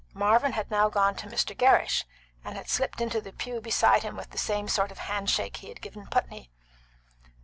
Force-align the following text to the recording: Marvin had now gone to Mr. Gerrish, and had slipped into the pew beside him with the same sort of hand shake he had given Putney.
Marvin 0.15 0.53
had 0.53 0.71
now 0.71 0.89
gone 0.89 1.13
to 1.15 1.27
Mr. 1.27 1.55
Gerrish, 1.55 2.05
and 2.43 2.57
had 2.57 2.67
slipped 2.67 3.01
into 3.01 3.21
the 3.21 3.31
pew 3.31 3.61
beside 3.61 4.01
him 4.01 4.17
with 4.17 4.31
the 4.31 4.37
same 4.39 4.67
sort 4.67 4.89
of 4.89 4.97
hand 4.97 5.29
shake 5.29 5.57
he 5.57 5.69
had 5.69 5.79
given 5.79 6.07
Putney. 6.07 6.49